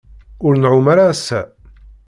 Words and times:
Ur 0.45 0.53
nɛum 0.57 0.85
ara 0.93 1.03
ass-a. 1.13 1.41